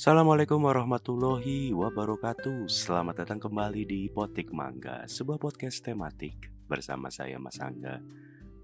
[0.00, 2.72] Assalamualaikum warahmatullahi wabarakatuh.
[2.72, 8.00] Selamat datang kembali di Potik Mangga Sebuah podcast tematik bersama saya Mas Angga.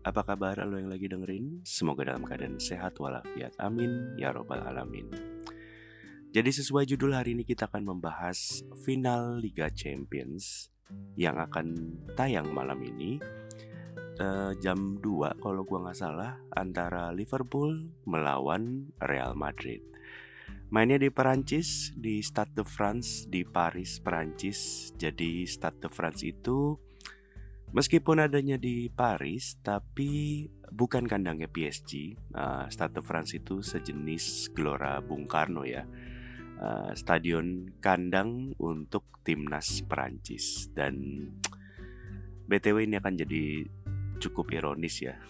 [0.00, 1.60] Apa kabar lo yang lagi dengerin?
[1.60, 3.52] Semoga dalam keadaan sehat walafiat.
[3.60, 5.12] Amin Ya Robbal Alamin.
[6.32, 10.72] Jadi sesuai judul hari ini kita akan membahas final Liga Champions
[11.20, 11.66] Yang akan
[12.16, 13.20] tayang malam ini
[14.24, 19.95] uh, Jam 2 kalau gua nggak salah Antara Liverpool melawan Real Madrid
[20.66, 24.90] Mainnya di Perancis, di Stade de France di Paris, Perancis.
[24.98, 26.74] Jadi Stade de France itu
[27.70, 30.42] meskipun adanya di Paris, tapi
[30.74, 32.18] bukan kandangnya PSG.
[32.34, 35.86] Uh, Stade de France itu sejenis Gelora Bung Karno ya.
[36.56, 40.96] Uh, stadion kandang untuk timnas Perancis dan
[42.48, 43.68] BTW ini akan jadi
[44.18, 45.20] cukup ironis ya.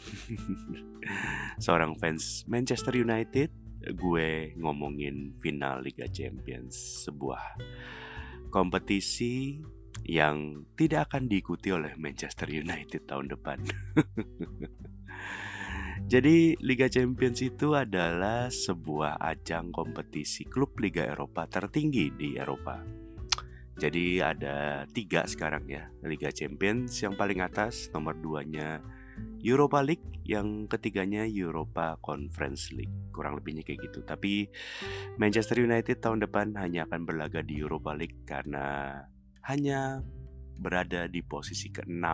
[1.65, 7.60] Seorang fans Manchester United gue ngomongin final Liga Champions, sebuah
[8.51, 9.60] kompetisi
[10.06, 13.59] yang tidak akan diikuti oleh Manchester United tahun depan.
[16.12, 22.79] Jadi Liga Champions itu adalah sebuah ajang kompetisi klub Liga Eropa tertinggi di Eropa.
[23.76, 28.80] Jadi ada tiga sekarang ya Liga Champions yang paling atas nomor duanya
[29.43, 33.15] Europa League, yang ketiganya Europa Conference League.
[33.15, 34.03] Kurang lebihnya kayak gitu.
[34.03, 34.51] Tapi
[35.17, 38.99] Manchester United tahun depan hanya akan berlaga di Europa League karena
[39.47, 40.03] hanya
[40.59, 42.07] berada di posisi ke-6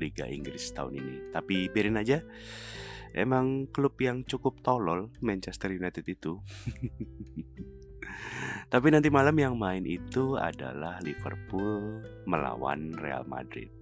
[0.00, 1.16] Liga Inggris tahun ini.
[1.32, 2.24] Tapi biarin aja.
[3.16, 6.36] Emang klub yang cukup tolol Manchester United itu.
[8.72, 13.72] Tapi nanti malam yang main itu adalah Liverpool melawan Real Madrid.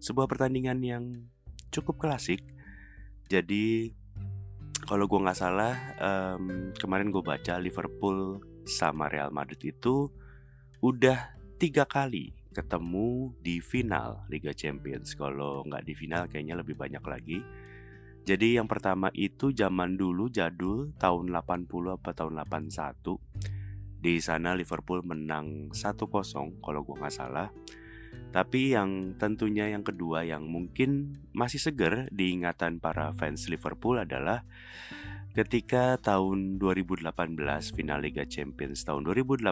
[0.00, 1.04] Sebuah pertandingan yang
[1.74, 2.40] cukup klasik.
[3.26, 3.90] Jadi
[4.84, 10.12] kalau gue nggak salah um, kemarin gue baca Liverpool sama Real Madrid itu
[10.84, 15.18] udah tiga kali ketemu di final Liga Champions.
[15.18, 17.38] Kalau nggak di final kayaknya lebih banyak lagi.
[18.24, 24.00] Jadi yang pertama itu zaman dulu jadul tahun 80 apa tahun 81.
[24.00, 27.52] Di sana Liverpool menang 1-0 kalau gue nggak salah.
[28.34, 34.42] Tapi yang tentunya yang kedua yang mungkin masih seger diingatan para fans Liverpool adalah
[35.38, 37.14] ketika tahun 2018
[37.74, 39.50] final Liga Champions tahun 2018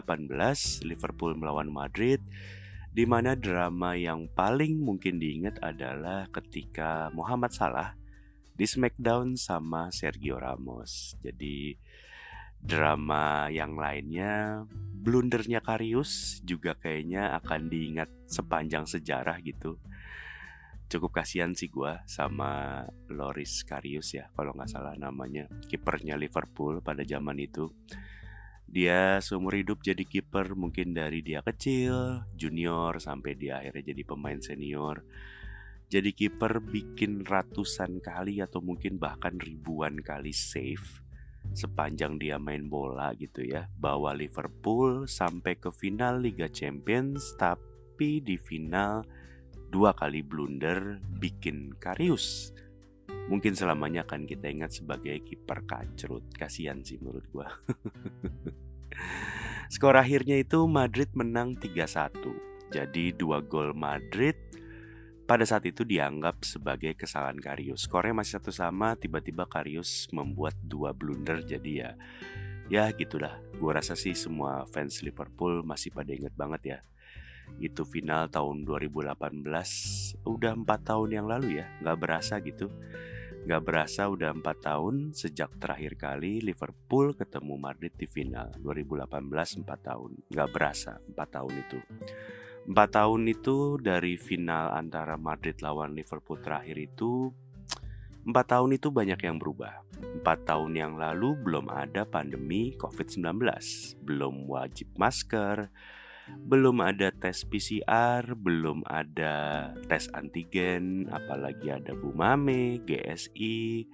[0.83, 2.23] Liverpool melawan Madrid
[2.93, 7.97] di mana drama yang paling mungkin diingat adalah ketika Muhammad Salah
[8.53, 11.17] di Smackdown sama Sergio Ramos.
[11.19, 11.73] Jadi
[12.63, 14.63] drama yang lainnya
[15.03, 19.75] blundernya Karius juga kayaknya akan diingat sepanjang sejarah gitu.
[20.87, 27.03] Cukup kasihan sih gue sama Loris Karius ya kalau nggak salah namanya kipernya Liverpool pada
[27.03, 27.67] zaman itu.
[28.63, 34.39] Dia seumur hidup jadi kiper mungkin dari dia kecil junior sampai dia akhirnya jadi pemain
[34.39, 35.03] senior.
[35.91, 41.02] Jadi kiper bikin ratusan kali atau mungkin bahkan ribuan kali save
[41.51, 48.39] sepanjang dia main bola gitu ya bawa Liverpool sampai ke final Liga Champions tapi di
[48.39, 49.03] final
[49.67, 52.55] dua kali blunder bikin Karius.
[53.27, 56.27] Mungkin selamanya akan kita ingat sebagai kiper kacrut.
[56.35, 57.47] Kasihan sih menurut gua.
[59.73, 64.33] Skor akhirnya itu Madrid menang 3-1 jadi dua gol Madrid
[65.23, 67.87] pada saat itu dianggap sebagai kesalahan Karius.
[67.87, 71.91] Skornya masih satu sama, tiba-tiba Karius membuat dua blunder jadi ya
[72.71, 73.37] ya gitulah.
[73.59, 76.79] Gua rasa sih semua fans Liverpool masih pada inget banget ya.
[77.59, 79.13] Itu final tahun 2018
[80.23, 82.71] udah empat tahun yang lalu ya, nggak berasa gitu.
[83.43, 89.79] Nggak berasa udah empat tahun sejak terakhir kali Liverpool ketemu Madrid di final 2018 empat
[89.83, 90.11] tahun.
[90.31, 91.79] Nggak berasa empat tahun itu.
[92.63, 97.27] Empat tahun itu dari final antara Madrid lawan Liverpool terakhir itu
[98.23, 99.83] Empat tahun itu banyak yang berubah.
[99.99, 103.43] Empat tahun yang lalu belum ada pandemi COVID-19
[103.99, 105.67] Belum wajib masker
[106.47, 113.91] Belum ada tes PCR Belum ada tes antigen Apalagi ada Bumame, GSI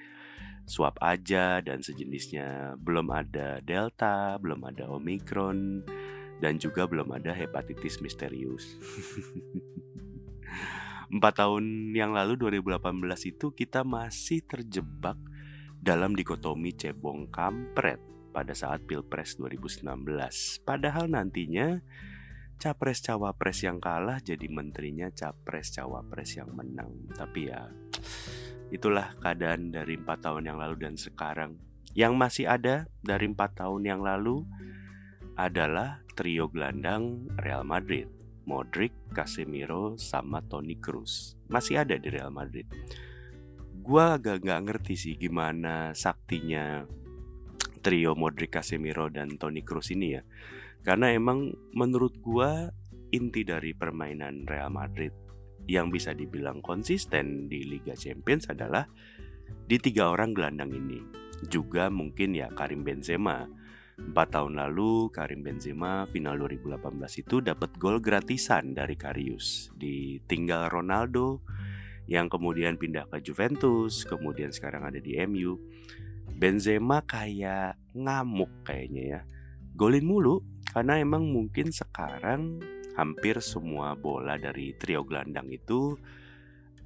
[0.70, 2.78] Swab aja dan sejenisnya.
[2.78, 5.82] Belum ada Delta, belum ada Omicron
[6.40, 8.76] dan juga belum ada hepatitis misterius.
[11.14, 15.18] Empat tahun yang lalu 2018 itu kita masih terjebak
[15.80, 17.98] dalam dikotomi cebong kampret
[18.30, 19.90] pada saat Pilpres 2019.
[20.64, 21.82] Padahal nantinya
[22.60, 27.10] capres cawapres yang kalah jadi menterinya capres cawapres yang menang.
[27.16, 27.72] Tapi ya
[28.70, 31.58] itulah keadaan dari empat tahun yang lalu dan sekarang.
[31.98, 34.46] Yang masih ada dari empat tahun yang lalu
[35.40, 38.12] adalah trio gelandang Real Madrid.
[38.44, 41.40] Modric, Casemiro, sama Toni Kroos.
[41.48, 42.68] Masih ada di Real Madrid.
[43.80, 46.84] Gua agak nggak ngerti sih gimana saktinya
[47.80, 50.28] trio Modric, Casemiro, dan Toni Kroos ini ya.
[50.84, 52.68] Karena emang menurut gua
[53.16, 55.16] inti dari permainan Real Madrid
[55.72, 58.84] yang bisa dibilang konsisten di Liga Champions adalah
[59.48, 61.00] di tiga orang gelandang ini.
[61.48, 63.48] Juga mungkin ya Karim Benzema
[64.00, 66.80] 4 tahun lalu Karim Benzema final 2018
[67.22, 69.70] itu dapat gol gratisan dari Karius.
[69.76, 71.44] Ditinggal Ronaldo
[72.10, 75.60] yang kemudian pindah ke Juventus, kemudian sekarang ada di MU.
[76.40, 79.22] Benzema kayak ngamuk kayaknya ya.
[79.76, 80.42] Golin mulu
[80.72, 82.64] karena emang mungkin sekarang
[82.98, 85.96] hampir semua bola dari trio gelandang itu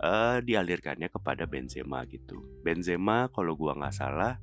[0.04, 2.44] uh, dialirkannya kepada Benzema gitu.
[2.62, 4.36] Benzema kalau gua nggak salah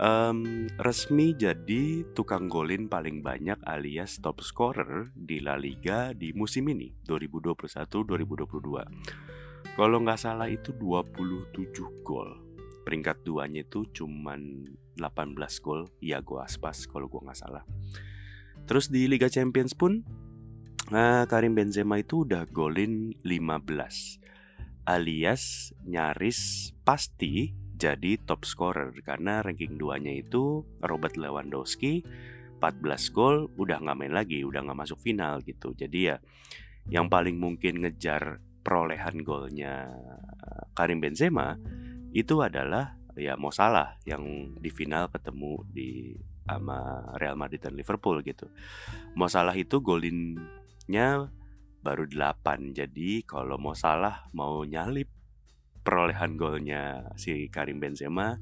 [0.00, 6.68] um, resmi jadi tukang golin paling banyak alias top scorer di La Liga di musim
[6.70, 9.76] ini 2021-2022.
[9.76, 12.40] Kalau nggak salah itu 27 gol.
[12.86, 14.62] Peringkat duanya itu cuman
[14.96, 15.90] 18 gol.
[16.00, 17.66] Gue aspas kalau gue nggak salah.
[18.64, 20.00] Terus di Liga Champions pun
[20.86, 24.22] Nah, Karim Benzema itu udah golin 15
[24.86, 32.00] alias nyaris pasti jadi top scorer karena ranking 2-nya itu Robert Lewandowski
[32.56, 35.76] 14 gol udah nggak main lagi, udah nggak masuk final gitu.
[35.76, 36.16] Jadi ya
[36.88, 39.92] yang paling mungkin ngejar perolehan golnya
[40.72, 41.54] Karim Benzema
[42.16, 48.22] itu adalah ya Mo Salah yang di final ketemu di sama Real Madrid dan Liverpool
[48.22, 48.48] gitu.
[49.18, 51.28] Mo Salah itu golinnya
[51.82, 52.72] baru 8.
[52.72, 55.10] Jadi kalau Mo Salah mau nyalip
[55.86, 58.34] perolehan golnya si Karim Benzema.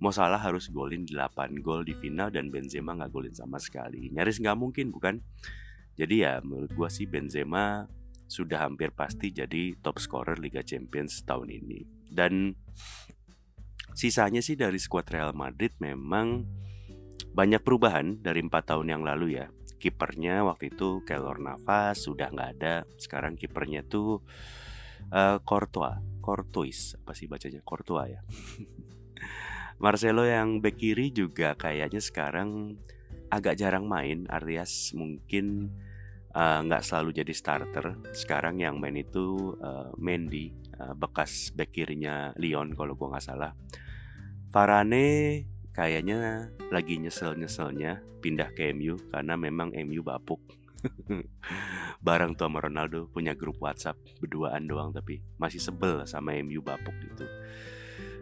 [0.00, 4.08] Mo Salah harus golin 8 gol di final dan Benzema nggak golin sama sekali.
[4.08, 5.20] Nyaris nggak mungkin bukan?
[6.00, 7.84] Jadi ya menurut gua sih Benzema
[8.24, 11.84] sudah hampir pasti jadi top scorer Liga Champions tahun ini.
[12.08, 12.56] Dan
[13.92, 16.46] sisanya sih dari skuad Real Madrid memang
[17.34, 19.50] banyak perubahan dari empat tahun yang lalu ya.
[19.78, 22.86] Kipernya waktu itu Keylor Navas sudah nggak ada.
[22.98, 24.22] Sekarang kipernya tuh
[25.12, 25.98] uh, Courtois.
[26.20, 26.98] Courtois.
[27.00, 27.60] Apa sih bacanya?
[27.64, 28.20] Courtois ya.
[29.82, 32.76] Marcelo yang back kiri juga kayaknya sekarang
[33.30, 34.26] agak jarang main.
[34.26, 35.70] Arias mungkin
[36.34, 37.86] eh, nggak uh, selalu jadi starter.
[38.10, 40.50] Sekarang yang main itu uh, Mendy
[40.82, 43.54] uh, bekas back kirinya Lyon kalau gua nggak salah.
[44.50, 50.42] Varane kayaknya lagi nyesel-nyeselnya pindah ke MU karena memang MU bapuk
[52.06, 56.94] bareng tuh sama Ronaldo punya grup WhatsApp berduaan doang tapi masih sebel sama MU bapuk
[57.02, 57.26] gitu.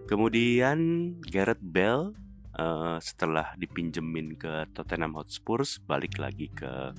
[0.06, 0.78] Kemudian
[1.26, 2.14] Gareth Bale
[2.56, 6.94] uh, setelah dipinjemin ke Tottenham Hotspur balik lagi ke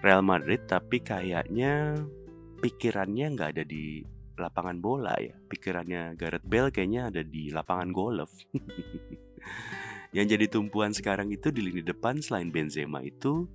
[0.00, 1.98] Real Madrid tapi kayaknya
[2.62, 4.06] pikirannya nggak ada di
[4.36, 5.34] lapangan bola ya.
[5.48, 8.30] Pikirannya Gareth Bale kayaknya ada di lapangan golf.
[10.16, 13.48] Yang jadi tumpuan sekarang itu di lini depan selain Benzema itu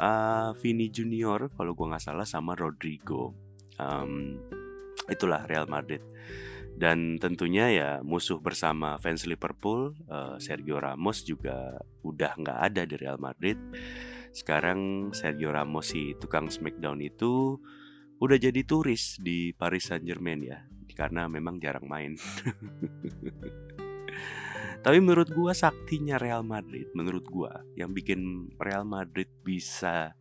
[0.00, 3.36] uh, Vini Junior kalau gue nggak salah sama Rodrigo.
[3.76, 4.40] Um,
[5.12, 6.00] itulah Real Madrid.
[6.80, 12.96] Dan tentunya ya musuh bersama fans Liverpool uh, Sergio Ramos juga udah nggak ada di
[12.96, 13.60] Real Madrid.
[14.32, 17.60] Sekarang Sergio Ramos si tukang Smackdown itu
[18.20, 20.60] udah jadi turis di Paris Saint Germain ya
[20.92, 22.12] karena memang jarang main
[24.80, 30.16] Tapi menurut gua saktinya Real Madrid, menurut gua yang bikin Real Madrid bisa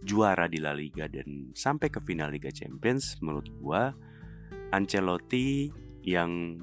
[0.00, 3.92] juara di La Liga dan sampai ke final Liga Champions menurut gua
[4.72, 5.68] Ancelotti
[6.08, 6.56] yang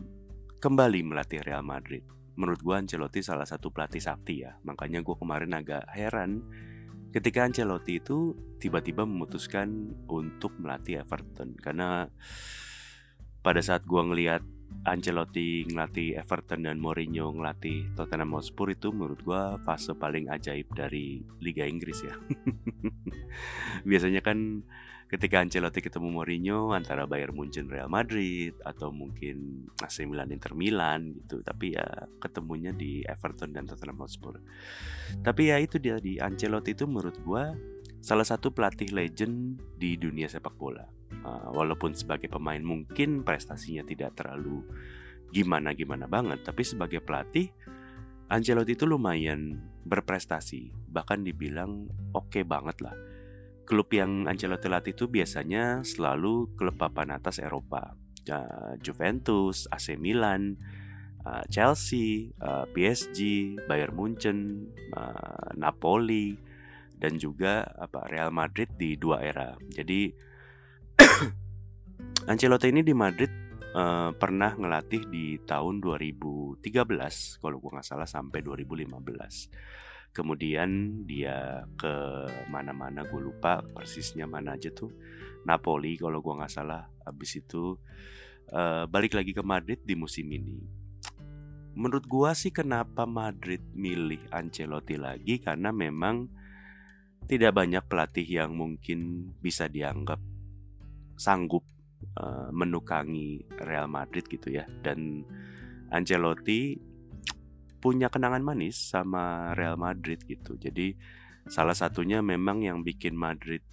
[0.57, 2.01] kembali melatih Real Madrid.
[2.33, 4.57] Menurut gua Ancelotti salah satu pelatih sakti ya.
[4.65, 6.41] Makanya gua kemarin agak heran
[7.13, 12.09] ketika Ancelotti itu tiba-tiba memutuskan untuk melatih Everton karena
[13.45, 14.41] pada saat gua ngelihat
[14.87, 21.19] Ancelotti ngelatih Everton dan Mourinho ngelatih Tottenham Hotspur itu menurut gue fase paling ajaib dari
[21.43, 22.15] Liga Inggris ya.
[23.89, 24.63] Biasanya kan
[25.09, 31.17] ketika Ancelotti ketemu Mourinho antara Bayern Munchen Real Madrid atau mungkin AC Milan Inter Milan
[31.17, 34.37] gitu tapi ya ketemunya di Everton dan Tottenham Hotspur
[35.25, 37.43] tapi ya itu dia di Ancelotti itu menurut gue
[37.99, 44.15] salah satu pelatih legend di dunia sepak bola uh, walaupun sebagai pemain mungkin prestasinya tidak
[44.17, 44.63] terlalu
[45.29, 47.53] gimana gimana banget tapi sebagai pelatih
[48.29, 52.95] Ancelotti itu lumayan berprestasi bahkan dibilang oke okay banget lah
[53.65, 57.93] klub yang Ancelotti latih itu biasanya selalu klub papan atas Eropa
[58.25, 58.45] ya,
[58.81, 60.57] Juventus AC Milan
[61.25, 62.33] uh, Chelsea,
[62.73, 63.19] PSG,
[63.69, 64.71] Bayern Munchen,
[65.53, 66.33] Napoli
[66.99, 69.55] dan juga apa Real Madrid di dua era.
[69.71, 70.11] Jadi
[72.31, 73.31] Ancelotti ini di Madrid
[73.73, 76.61] uh, pernah ngelatih di tahun 2013
[77.41, 80.09] kalau gue nggak salah sampai 2015.
[80.09, 81.93] Kemudian dia ke
[82.49, 84.91] mana-mana gue lupa persisnya mana aja tuh.
[85.45, 86.89] Napoli kalau gue nggak salah.
[87.05, 87.77] Habis itu
[88.51, 90.57] uh, balik lagi ke Madrid di musim ini.
[91.79, 96.27] Menurut gue sih kenapa Madrid milih Ancelotti lagi karena memang
[97.29, 100.17] tidak banyak pelatih yang mungkin bisa dianggap
[101.19, 101.67] sanggup
[102.15, 104.63] uh, menukangi Real Madrid gitu ya.
[104.79, 105.27] Dan
[105.91, 106.79] Ancelotti
[107.83, 110.55] punya kenangan manis sama Real Madrid gitu.
[110.55, 110.95] Jadi
[111.51, 113.63] salah satunya memang yang bikin Madrid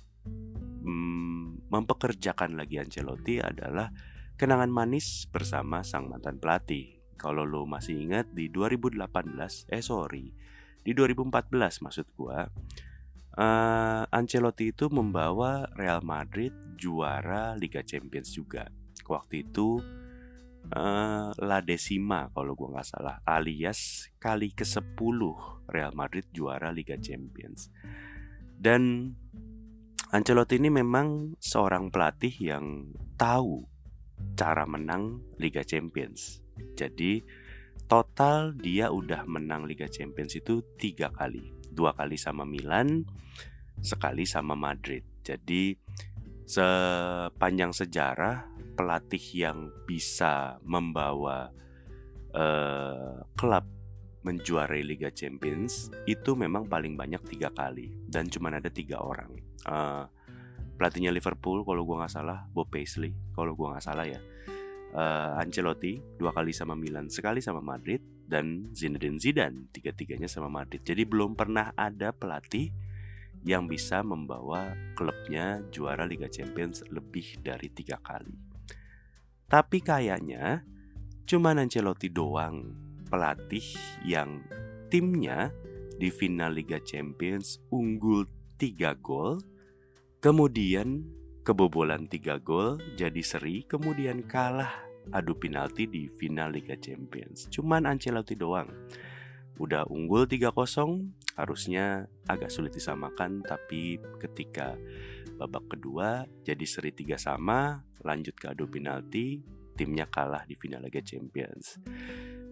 [0.83, 3.95] hmm, mempekerjakan lagi Ancelotti adalah
[4.35, 6.99] kenangan manis bersama sang mantan pelatih.
[7.17, 10.37] Kalau lo masih ingat di 2018 eh sorry
[10.85, 12.47] di 2014 maksud gua
[13.37, 18.69] uh, Ancelotti itu membawa Real Madrid juara Liga Champions juga.
[19.07, 19.79] Waktu itu
[20.75, 25.21] uh, La Decima kalau gue nggak salah, alias kali ke-10
[25.71, 27.71] Real Madrid juara Liga Champions.
[28.57, 29.13] Dan
[30.11, 33.67] Ancelotti ini memang seorang pelatih yang tahu
[34.39, 36.41] cara menang Liga Champions.
[36.79, 37.21] Jadi
[37.85, 43.05] total dia udah menang Liga Champions itu tiga kali dua kali sama Milan,
[43.85, 45.05] sekali sama Madrid.
[45.21, 45.77] Jadi
[46.47, 51.53] sepanjang sejarah pelatih yang bisa membawa
[52.33, 53.67] uh, klub
[54.27, 59.31] menjuarai Liga Champions itu memang paling banyak tiga kali dan cuma ada tiga orang.
[59.67, 60.07] Uh,
[60.79, 64.19] pelatihnya Liverpool kalau gue nggak salah Bob Paisley kalau gue nggak salah ya.
[64.97, 70.83] Uh, Ancelotti dua kali sama Milan, sekali sama Madrid dan Zinedine Zidane tiga-tiganya sama Madrid.
[70.83, 72.71] Jadi belum pernah ada pelatih
[73.47, 78.35] yang bisa membawa klubnya juara Liga Champions lebih dari tiga kali.
[79.47, 80.67] Tapi kayaknya
[81.23, 82.75] cuma Ancelotti doang
[83.07, 83.63] pelatih
[84.03, 84.43] yang
[84.91, 85.55] timnya
[85.95, 88.27] di final Liga Champions unggul
[88.59, 89.39] 3 gol,
[90.19, 91.07] kemudian
[91.47, 97.51] kebobolan 3 gol jadi seri, kemudian kalah adu penalti di final Liga Champions.
[97.53, 98.71] Cuman Ancelotti doang.
[99.57, 100.53] Udah unggul 3-0,
[101.37, 104.77] harusnya agak sulit disamakan tapi ketika
[105.37, 109.41] babak kedua jadi seri 3 sama, lanjut ke adu penalti,
[109.77, 111.81] timnya kalah di final Liga Champions.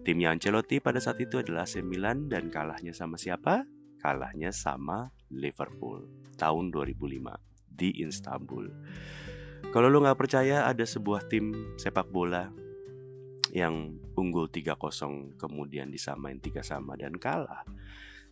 [0.05, 3.65] Timnya Ancelotti pada saat itu adalah AC Milan dan kalahnya sama siapa?
[3.97, 6.05] Kalahnya sama Liverpool
[6.37, 7.01] tahun 2005
[7.73, 8.69] di Istanbul.
[9.75, 12.47] Kalau lo nggak percaya ada sebuah tim sepak bola
[13.51, 17.67] yang unggul 3-0 kemudian disamain 3 sama dan kalah.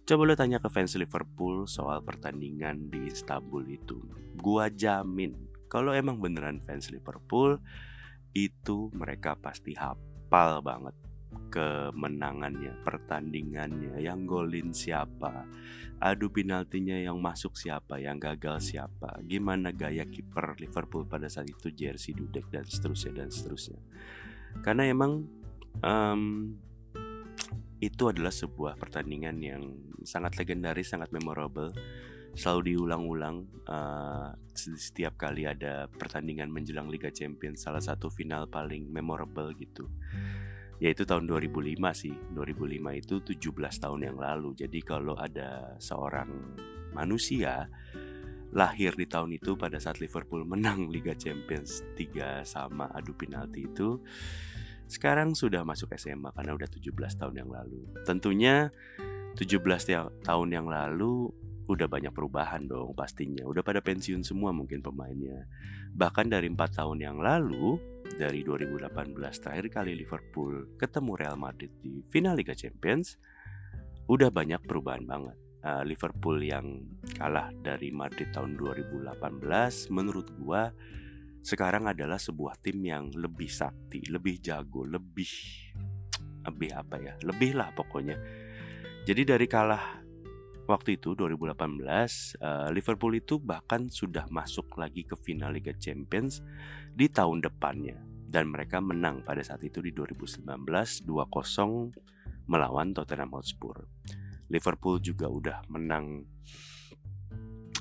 [0.08, 4.00] Coba lo tanya ke fans Liverpool soal pertandingan di Istanbul itu.
[4.40, 5.36] Gua jamin
[5.68, 7.60] kalau emang beneran fans Liverpool
[8.32, 10.96] itu mereka pasti hafal banget
[11.54, 15.46] kemenangannya, pertandingannya, yang golin siapa,
[16.02, 21.70] adu penaltinya yang masuk siapa, yang gagal siapa, gimana gaya kiper Liverpool pada saat itu
[21.70, 23.78] jersey Dudek dan seterusnya dan seterusnya.
[24.66, 25.30] Karena emang
[25.86, 26.54] um,
[27.78, 29.64] itu adalah sebuah pertandingan yang
[30.02, 31.70] sangat legendaris, sangat memorable,
[32.34, 39.54] selalu diulang-ulang uh, setiap kali ada pertandingan menjelang Liga Champions, salah satu final paling memorable
[39.54, 39.86] gitu
[40.84, 42.12] yaitu tahun 2005 sih.
[42.36, 44.52] 2005 itu 17 tahun yang lalu.
[44.60, 46.60] Jadi kalau ada seorang
[46.92, 47.72] manusia
[48.52, 53.98] lahir di tahun itu pada saat Liverpool menang Liga Champions 3 sama adu penalti itu
[54.92, 57.82] sekarang sudah masuk SMA karena udah 17 tahun yang lalu.
[58.04, 58.68] Tentunya
[59.40, 59.64] 17
[60.28, 61.32] tahun yang lalu
[61.66, 63.48] udah banyak perubahan dong pastinya.
[63.48, 65.48] Udah pada pensiun semua mungkin pemainnya.
[65.96, 72.04] Bahkan dari empat tahun yang lalu dari 2018 terakhir kali Liverpool ketemu Real Madrid di
[72.12, 73.16] final Liga Champions
[74.12, 76.84] udah banyak perubahan banget uh, Liverpool yang
[77.16, 79.08] kalah dari Madrid tahun 2018
[79.90, 80.70] menurut gua
[81.44, 85.28] sekarang adalah sebuah tim yang lebih sakti, lebih jago, lebih
[86.48, 87.14] lebih apa ya?
[87.20, 88.16] Lebih lah pokoknya.
[89.04, 90.03] Jadi dari kalah
[90.66, 91.60] waktu itu 2018
[92.40, 96.40] uh, Liverpool itu bahkan sudah masuk lagi ke final Liga Champions
[96.94, 101.06] di tahun depannya dan mereka menang pada saat itu di 2019 2-0
[102.50, 103.86] melawan Tottenham Hotspur.
[104.50, 106.26] Liverpool juga udah menang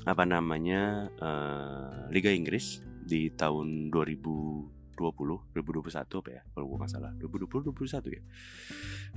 [0.03, 5.89] apa namanya uh, Liga Inggris di tahun 2019 2021
[6.23, 7.11] apa ya kalau gue nggak salah.
[7.17, 8.23] 2020 2021 ya.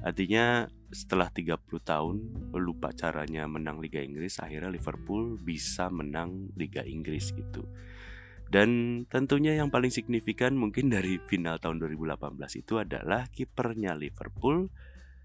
[0.05, 0.45] Artinya
[0.93, 2.17] setelah 30 tahun
[2.57, 7.69] lupa caranya menang Liga Inggris akhirnya Liverpool bisa menang Liga Inggris gitu.
[8.47, 14.71] Dan tentunya yang paling signifikan mungkin dari final tahun 2018 itu adalah kipernya Liverpool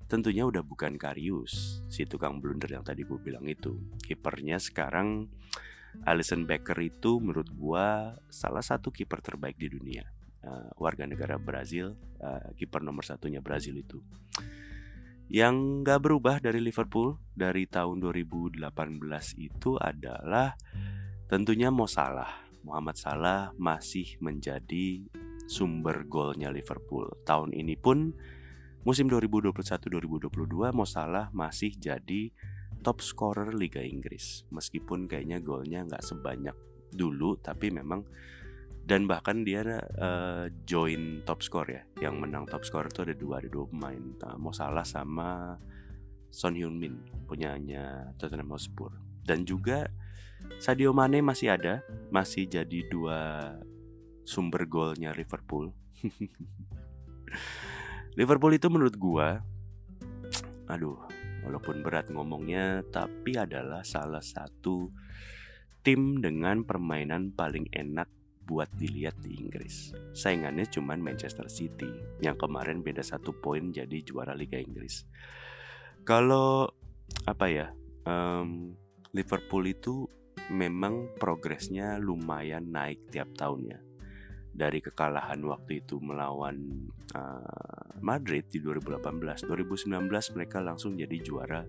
[0.10, 3.78] tentunya udah bukan Karius si tukang blunder yang tadi gue bilang itu.
[4.02, 5.30] Kipernya sekarang
[6.08, 10.08] Alison Becker itu menurut gua salah satu kiper terbaik di dunia
[10.46, 14.02] uh, warga negara Brazil uh, kiper nomor satunya Brazil itu
[15.32, 18.60] yang gak berubah dari Liverpool dari tahun 2018
[19.40, 20.54] itu adalah
[21.32, 25.02] tentunya Mo Salah Muhammad Salah masih menjadi
[25.50, 27.10] sumber golnya Liverpool.
[27.26, 28.14] Tahun ini pun
[28.86, 30.32] musim 2021-2022
[30.72, 32.32] Mo Salah masih jadi
[32.86, 34.46] top scorer Liga Inggris.
[34.54, 36.56] Meskipun kayaknya golnya nggak sebanyak
[36.94, 38.06] dulu, tapi memang
[38.82, 39.62] dan bahkan dia
[40.02, 41.82] uh, join top score ya.
[42.02, 45.56] Yang menang top score itu ada dua, ada dua pemain, uh, Mo Salah sama
[46.34, 46.98] Son Heung-min
[47.30, 48.92] punyanya Tottenham Hotspur.
[49.22, 49.86] Dan juga
[50.58, 53.54] Sadio Mane masih ada, masih jadi dua
[54.26, 55.70] sumber golnya Liverpool.
[58.20, 59.40] Liverpool itu menurut gua
[60.72, 61.04] aduh,
[61.44, 64.88] walaupun berat ngomongnya tapi adalah salah satu
[65.84, 68.08] tim dengan permainan paling enak
[68.46, 69.94] buat dilihat di Inggris.
[70.12, 75.06] Saingannya cuma Manchester City yang kemarin beda satu poin jadi juara Liga Inggris.
[76.02, 76.68] Kalau
[77.28, 77.68] apa ya,
[78.08, 78.74] um,
[79.14, 80.08] Liverpool itu
[80.52, 83.80] memang progresnya lumayan naik tiap tahunnya.
[84.52, 91.64] Dari kekalahan waktu itu melawan uh, Madrid di 2018, 2019 mereka langsung jadi juara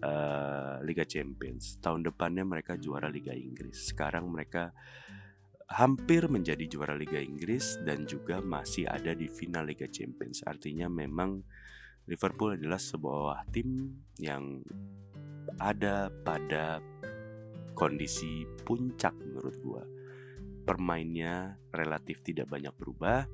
[0.00, 1.76] uh, Liga Champions.
[1.82, 3.92] Tahun depannya mereka juara Liga Inggris.
[3.92, 4.72] Sekarang mereka
[5.68, 10.40] hampir menjadi juara Liga Inggris dan juga masih ada di final Liga Champions.
[10.48, 11.44] Artinya memang
[12.08, 14.64] Liverpool adalah sebuah tim yang
[15.60, 16.80] ada pada
[17.76, 19.84] kondisi puncak menurut gua.
[20.64, 23.28] Permainnya relatif tidak banyak berubah,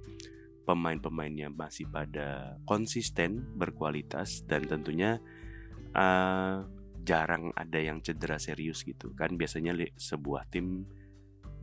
[0.66, 5.22] pemain-pemainnya masih pada konsisten, berkualitas dan tentunya
[5.94, 6.66] uh,
[7.04, 10.88] jarang ada yang cedera serius gitu kan biasanya sebuah tim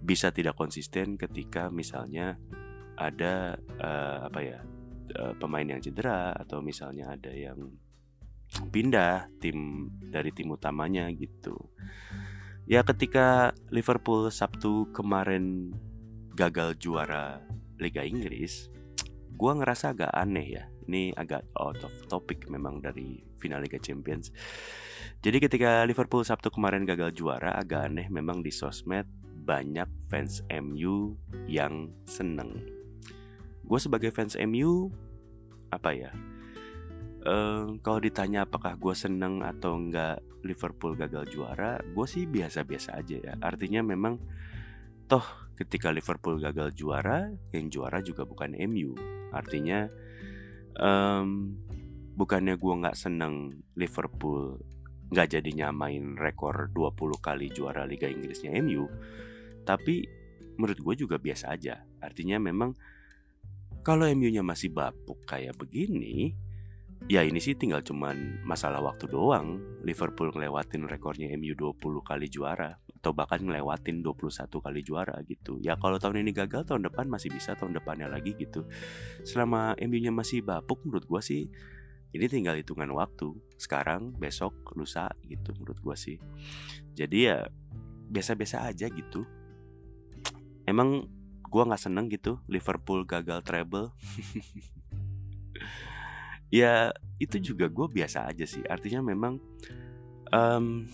[0.01, 2.37] bisa tidak konsisten ketika misalnya
[2.97, 4.59] ada uh, apa ya
[5.17, 7.71] uh, pemain yang cedera atau misalnya ada yang
[8.73, 11.55] pindah tim dari tim utamanya gitu
[12.67, 15.71] ya ketika Liverpool Sabtu kemarin
[16.35, 17.43] gagal juara
[17.81, 18.69] Liga Inggris,
[19.33, 20.63] gue ngerasa agak aneh ya.
[20.85, 24.29] Ini agak out of topic memang dari final Liga Champions.
[25.21, 29.09] Jadi ketika Liverpool Sabtu kemarin gagal juara, agak aneh memang di sosmed
[29.41, 31.17] banyak fans MU
[31.49, 32.61] yang seneng.
[33.65, 34.93] Gue sebagai fans MU
[35.73, 36.11] apa ya?
[37.21, 43.17] Uh, kalau ditanya apakah gue seneng atau enggak Liverpool gagal juara, gue sih biasa-biasa aja
[43.17, 43.33] ya.
[43.41, 44.17] Artinya memang
[45.05, 48.97] toh ketika Liverpool gagal juara, yang juara juga bukan MU.
[49.29, 49.85] Artinya
[50.81, 51.53] um,
[52.17, 54.57] bukannya gue nggak seneng Liverpool
[55.11, 58.87] nggak jadi nyamain rekor 20 kali juara Liga Inggrisnya MU,
[59.63, 60.05] tapi
[60.57, 61.81] menurut gue juga biasa aja.
[62.01, 62.75] Artinya memang
[63.81, 66.37] kalau MU-nya masih bapuk kayak begini,
[67.09, 72.77] ya ini sih tinggal cuman masalah waktu doang Liverpool ngelewatin rekornya MU 20 kali juara
[73.01, 74.29] atau bahkan ngelewatin 21
[74.61, 75.57] kali juara gitu.
[75.57, 78.69] Ya kalau tahun ini gagal tahun depan masih bisa tahun depannya lagi gitu.
[79.25, 81.49] Selama MU-nya masih bapuk menurut gua sih
[82.13, 83.33] ini tinggal hitungan waktu.
[83.57, 86.21] Sekarang, besok, lusa gitu menurut gua sih.
[86.93, 87.49] Jadi ya
[88.13, 89.25] biasa-biasa aja gitu.
[90.65, 91.05] Emang
[91.51, 93.91] gua nggak seneng gitu Liverpool gagal treble.
[96.51, 98.63] ya itu juga gue biasa aja sih.
[98.67, 99.39] Artinya memang
[100.31, 100.85] um,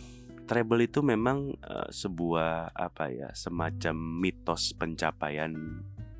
[0.45, 5.53] treble itu memang uh, sebuah apa ya semacam mitos pencapaian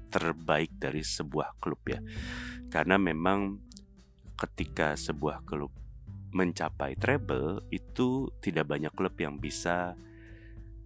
[0.07, 1.99] terbaik dari sebuah klub ya.
[2.67, 3.60] Karena memang
[4.38, 5.73] ketika sebuah klub
[6.36, 9.97] mencapai treble itu tidak banyak klub yang bisa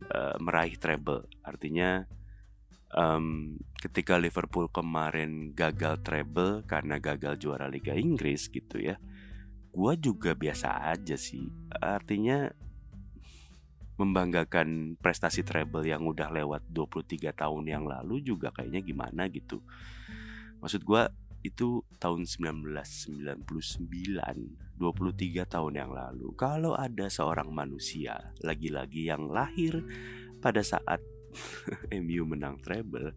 [0.08, 1.28] uh, meraih treble.
[1.44, 2.06] Artinya
[2.96, 9.00] um, ketika Liverpool kemarin gagal treble karena gagal juara Liga Inggris gitu ya
[9.72, 11.48] gue juga biasa aja sih.
[11.80, 12.52] Artinya
[13.96, 19.64] membanggakan prestasi treble yang udah lewat 23 tahun yang lalu juga kayaknya gimana gitu.
[20.60, 21.04] Maksud gue
[21.42, 23.42] itu tahun 1999
[24.78, 24.78] 23
[25.50, 29.82] tahun yang lalu kalau ada seorang manusia lagi-lagi yang lahir
[30.38, 31.02] pada saat
[32.04, 33.16] MU menang treble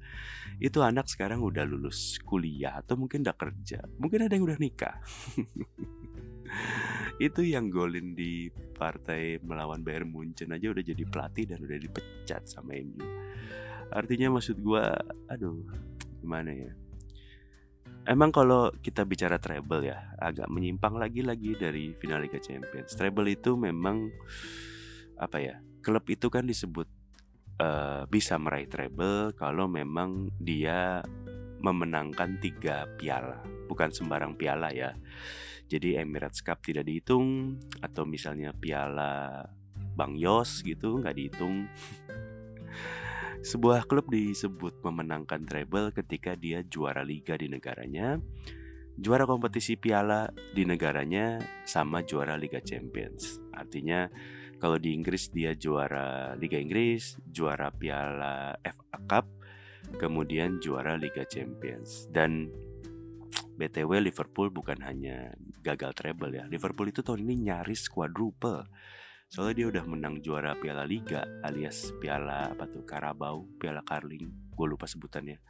[0.58, 4.96] itu anak sekarang udah lulus kuliah atau mungkin udah kerja mungkin ada yang udah nikah
[7.26, 12.46] itu yang golin di partai melawan Bayern Munchen aja udah jadi pelatih dan udah dipecat
[12.46, 13.02] sama MU
[13.90, 14.84] artinya maksud gue
[15.30, 15.58] aduh
[16.22, 16.72] gimana ya
[18.04, 22.92] Emang kalau kita bicara treble ya agak menyimpang lagi-lagi dari final Liga Champions.
[22.92, 24.12] Treble itu memang
[25.16, 25.56] apa ya?
[25.80, 26.84] Klub itu kan disebut
[27.60, 31.02] uh, bisa meraih treble kalau memang dia
[31.64, 33.40] memenangkan tiga piala,
[33.70, 34.92] bukan sembarang piala ya.
[35.64, 39.48] Jadi Emirates Cup tidak dihitung atau misalnya piala
[39.96, 41.64] Bang Yos gitu nggak dihitung.
[43.48, 48.16] Sebuah klub disebut memenangkan treble ketika dia juara liga di negaranya,
[48.96, 53.42] juara kompetisi piala di negaranya sama juara Liga Champions.
[53.52, 54.08] Artinya
[54.58, 59.26] kalau di Inggris dia juara Liga Inggris, juara Piala FA Cup,
[59.98, 62.06] kemudian juara Liga Champions.
[62.10, 62.50] Dan
[63.54, 66.44] BTW Liverpool bukan hanya gagal treble ya.
[66.50, 68.66] Liverpool itu tahun ini nyaris quadruple
[69.34, 74.66] Soalnya dia udah menang juara Piala Liga alias Piala apa tuh Carabao, Piala Carling, gue
[74.70, 75.42] lupa sebutannya.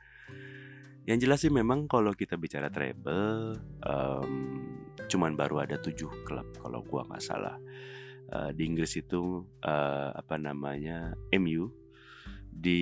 [1.05, 4.33] Yang jelas sih memang kalau kita bicara treble, um,
[5.05, 7.61] cuman baru ada tujuh klub kalau gue nggak salah.
[8.33, 11.71] Uh, di Inggris itu uh, apa namanya MU,
[12.55, 12.81] di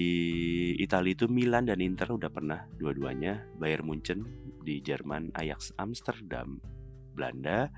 [0.76, 4.20] Italia itu Milan dan Inter udah pernah dua-duanya, Bayern Munchen
[4.60, 6.60] di Jerman, Ajax Amsterdam,
[7.16, 7.72] Belanda,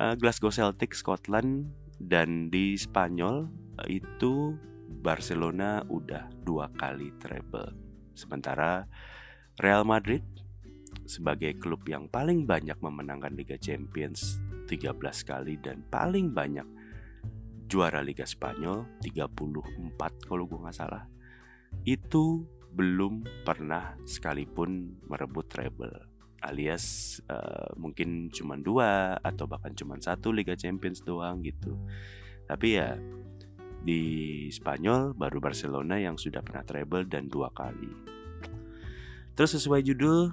[0.00, 1.68] uh, Glasgow Celtic Scotland.
[2.02, 3.46] Dan di Spanyol
[3.86, 4.58] eh, itu
[4.90, 7.70] Barcelona udah dua kali treble.
[8.18, 8.90] Sementara
[9.62, 10.26] Real Madrid
[11.06, 16.66] sebagai klub yang paling banyak memenangkan Liga Champions 13 kali dan paling banyak
[17.66, 21.04] juara Liga Spanyol 34 kalau gue nggak salah
[21.88, 30.34] itu belum pernah sekalipun merebut treble alias uh, mungkin cuma dua atau bahkan cuma satu
[30.34, 31.78] Liga Champions doang gitu.
[32.50, 32.98] Tapi ya
[33.82, 38.11] di Spanyol baru Barcelona yang sudah pernah treble dan dua kali.
[39.32, 40.28] Terus sesuai judul,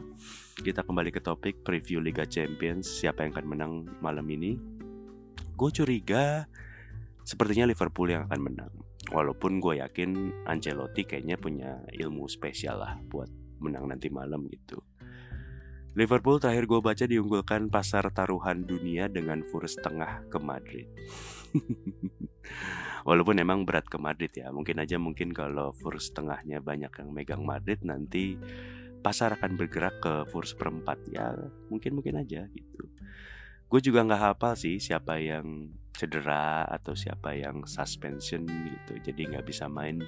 [0.59, 4.59] kita kembali ke topik preview Liga Champions siapa yang akan menang malam ini.
[5.55, 6.43] Gue curiga
[7.23, 8.73] sepertinya Liverpool yang akan menang.
[9.15, 13.31] Walaupun gue yakin Ancelotti kayaknya punya ilmu spesial lah buat
[13.63, 14.83] menang nanti malam gitu.
[15.95, 20.87] Liverpool terakhir gue baca diunggulkan pasar taruhan dunia dengan fur setengah ke Madrid.
[23.07, 27.43] Walaupun emang berat ke Madrid ya, mungkin aja mungkin kalau fur setengahnya banyak yang megang
[27.47, 28.35] Madrid nanti
[28.99, 31.35] pasar akan bergerak ke fur seperempat ya,
[31.71, 32.83] mungkin mungkin aja gitu.
[33.69, 39.45] Gue juga nggak hafal sih siapa yang cedera atau siapa yang suspension gitu, jadi nggak
[39.47, 40.01] bisa main.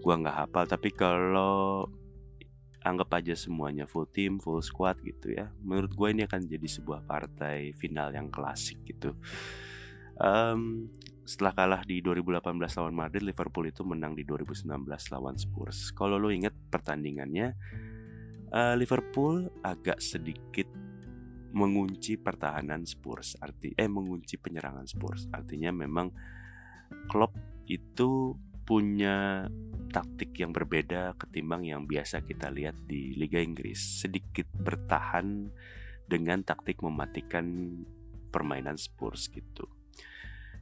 [0.00, 1.88] Gue nggak hafal, tapi kalau
[2.84, 5.48] anggap aja semuanya full team, full squad gitu ya.
[5.64, 9.16] Menurut gue ini akan jadi sebuah partai final yang klasik gitu.
[10.20, 10.92] Um,
[11.24, 12.44] setelah kalah di 2018
[12.76, 15.90] lawan Madrid, Liverpool itu menang di 2019 lawan Spurs.
[15.96, 17.56] Kalau lo inget pertandingannya,
[18.54, 20.70] uh, Liverpool agak sedikit
[21.54, 25.26] mengunci pertahanan Spurs, arti eh mengunci penyerangan Spurs.
[25.30, 26.10] Artinya memang
[27.10, 27.34] Klopp
[27.66, 29.46] itu punya
[29.92, 34.02] taktik yang berbeda ketimbang yang biasa kita lihat di Liga Inggris.
[34.02, 35.46] Sedikit bertahan
[36.10, 37.78] dengan taktik mematikan
[38.34, 39.70] permainan Spurs gitu.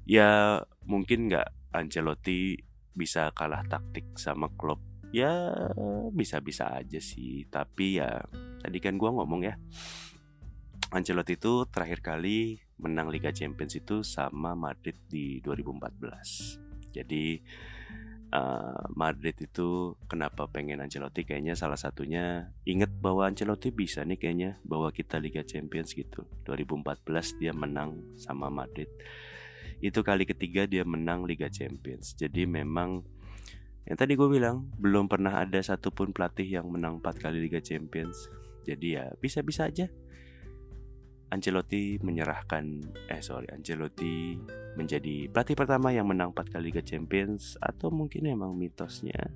[0.05, 2.61] Ya mungkin nggak Ancelotti
[2.93, 4.92] bisa kalah taktik sama Klopp.
[5.13, 5.53] Ya
[6.11, 7.45] bisa-bisa aja sih.
[7.53, 8.25] Tapi ya
[8.65, 9.55] tadi kan gua ngomong ya.
[10.93, 16.93] Ancelotti itu terakhir kali menang Liga Champions itu sama Madrid di 2014.
[16.93, 17.41] Jadi
[18.33, 24.51] uh, Madrid itu kenapa pengen Ancelotti kayaknya salah satunya inget bahwa Ancelotti bisa nih kayaknya
[24.65, 28.89] bawa kita Liga Champions gitu 2014 dia menang sama Madrid
[29.85, 33.05] itu kali ketiga dia menang Liga Champions jadi memang
[33.87, 38.31] yang tadi gue bilang belum pernah ada satupun pelatih yang menang 4 kali Liga Champions
[38.63, 39.91] jadi ya bisa-bisa aja
[41.33, 42.65] Ancelotti menyerahkan
[43.09, 44.37] eh sorry Ancelotti
[44.77, 49.33] menjadi pelatih pertama yang menang 4 kali Liga Champions atau mungkin emang mitosnya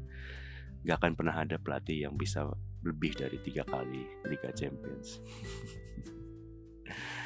[0.87, 2.47] gak akan pernah ada pelatih yang bisa
[2.87, 5.19] lebih dari tiga kali Liga Champions.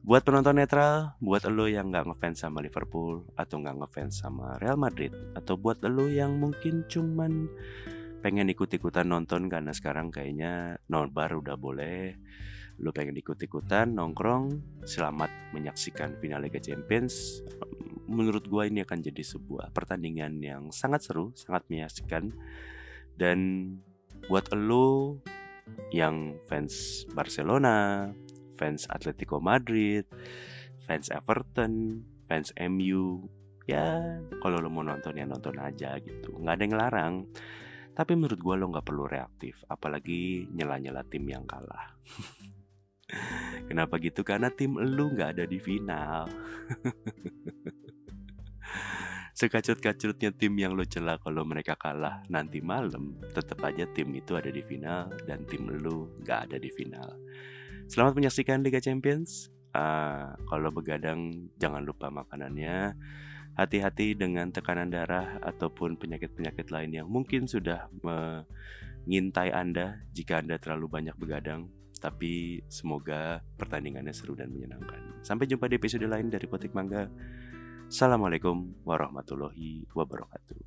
[0.00, 4.80] buat penonton netral, buat lo yang gak ngefans sama Liverpool atau gak ngefans sama Real
[4.80, 7.48] Madrid atau buat lo yang mungkin cuman
[8.24, 12.16] pengen ikut-ikutan nonton karena sekarang kayaknya nobar udah boleh
[12.80, 14.56] lu pengen ikut-ikutan nongkrong
[14.88, 17.44] selamat menyaksikan final Liga Champions
[18.10, 22.34] menurut gue ini akan jadi sebuah pertandingan yang sangat seru, sangat menyaksikan.
[23.14, 23.38] Dan
[24.26, 25.22] buat lo
[25.94, 28.10] yang fans Barcelona,
[28.60, 30.04] fans Atletico Madrid,
[30.84, 33.24] fans Everton, fans MU,
[33.64, 37.14] ya kalau lo mau nonton ya nonton aja gitu, nggak ada yang larang.
[37.96, 41.96] Tapi menurut gue lo nggak perlu reaktif, apalagi nyela-nyela tim yang kalah.
[43.68, 44.22] Kenapa gitu?
[44.22, 46.28] Karena tim lu nggak ada di final.
[49.40, 54.52] Sekacut-kacutnya tim yang lo celah kalau mereka kalah nanti malam, tetap aja tim itu ada
[54.52, 57.08] di final dan tim lu nggak ada di final.
[57.90, 59.50] Selamat menyaksikan Liga Champions.
[59.74, 62.94] Uh, kalau begadang jangan lupa makanannya.
[63.58, 70.86] Hati-hati dengan tekanan darah ataupun penyakit-penyakit lain yang mungkin sudah mengintai Anda jika Anda terlalu
[70.86, 71.66] banyak begadang
[71.98, 75.26] tapi semoga pertandingannya seru dan menyenangkan.
[75.26, 77.10] Sampai jumpa di episode lain dari Potik Mangga.
[77.90, 80.62] Assalamualaikum warahmatullahi wabarakatuh.